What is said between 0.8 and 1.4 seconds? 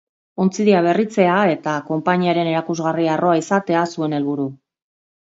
berritzea